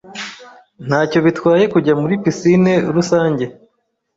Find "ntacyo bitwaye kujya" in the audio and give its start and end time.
0.87-1.93